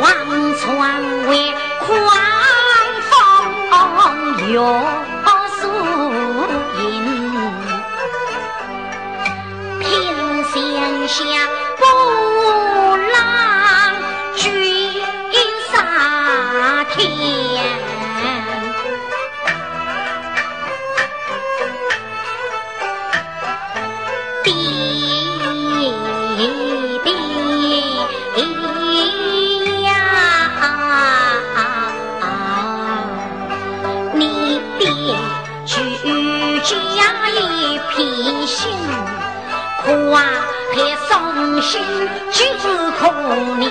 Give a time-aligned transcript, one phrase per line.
[0.00, 0.08] 望
[0.56, 0.66] 窗
[1.26, 1.30] 外，
[1.86, 1.90] 狂
[3.96, 3.98] 风
[4.52, 4.56] 有
[5.60, 5.62] 树
[6.80, 6.82] 影，
[9.78, 9.84] 平
[10.44, 10.54] 山
[11.08, 11.14] 下
[11.78, 11.82] 波
[12.96, 13.14] 浪
[14.36, 14.38] 卷
[15.70, 15.72] 沙
[16.96, 17.69] 天。
[35.70, 35.76] 俱
[36.64, 36.74] 将
[37.32, 37.96] 一片
[38.44, 38.58] 心，
[39.84, 40.18] 苦啊
[40.74, 40.76] 还
[41.08, 41.80] 伤心，
[42.32, 42.42] 就
[42.98, 43.06] 可
[43.60, 43.70] 怜，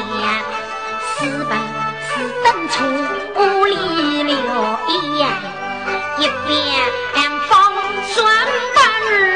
[1.18, 1.52] 私奔
[2.08, 2.10] 私
[2.42, 2.74] 登出
[3.36, 3.76] 屋里
[4.24, 4.34] 留
[5.18, 5.28] 言，
[6.20, 6.50] 一边
[7.50, 7.52] 放
[8.14, 8.16] 双
[8.76, 8.78] 奔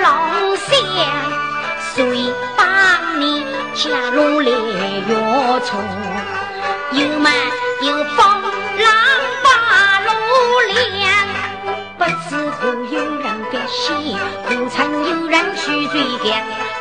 [0.01, 0.07] 龙
[0.55, 0.71] 仙，
[1.93, 3.45] 谁帮你
[3.75, 5.09] 嫁如来月
[5.65, 5.69] 村，
[6.93, 7.29] 有门
[7.81, 8.42] 有房。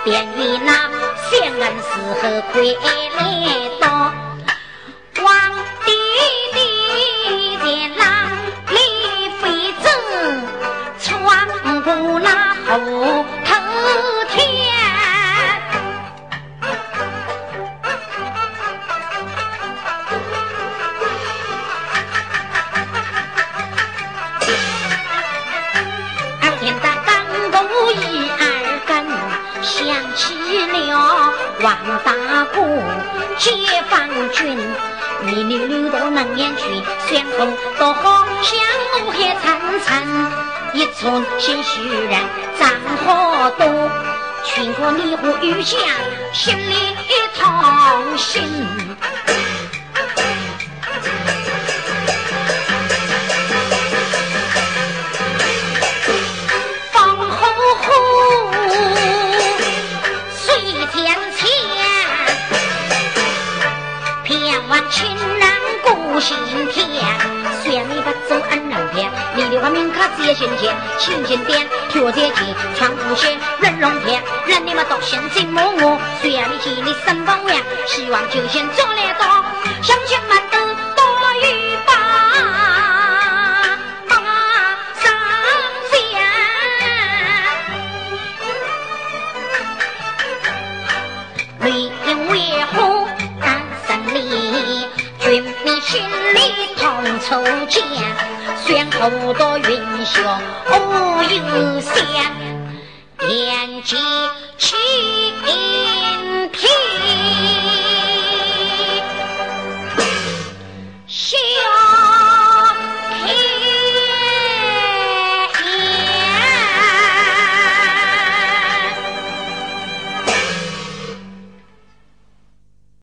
[0.05, 0.89] 便与那
[1.29, 1.91] 先人死
[2.23, 2.23] 后
[2.53, 2.87] 回来
[3.81, 3.85] 到，
[5.21, 5.25] 黄
[5.85, 5.89] 帝
[7.65, 7.67] 的
[7.97, 8.01] 那
[8.69, 8.77] 李
[9.41, 9.43] 飞
[9.83, 9.85] 舟
[11.01, 11.03] 穿
[11.83, 12.29] 过那
[12.67, 13.25] 河。
[30.53, 31.33] 死了
[31.63, 32.61] 王大哥，
[33.39, 33.51] 解
[33.89, 34.59] 放军，
[35.23, 36.63] 你女留到南阳去，
[37.09, 37.47] 先后
[37.79, 38.61] 到红向
[38.93, 40.33] 怒海层层，
[40.75, 41.81] 一寸心血
[42.11, 42.21] 染
[42.59, 42.69] 长
[43.07, 43.91] 好多，
[44.45, 45.81] 全国你火与香
[46.35, 48.43] 心里一痛心。
[70.17, 79.45] 接亲前亲近点求接亲传福信任龙篇任你们都闲寂寞寞虽然你心里身不完希望就先做来到
[79.83, 80.59] 乡亲们都
[80.95, 81.05] 多
[81.43, 81.93] 余把
[85.03, 85.13] 上
[94.13, 94.21] 绿
[95.21, 96.03] 军民心
[96.35, 97.81] 里同仇结
[98.67, 99.65] 先后夺云
[100.05, 100.39] 霄
[100.71, 101.95] 无影香
[103.19, 103.97] 连接
[104.57, 104.77] 起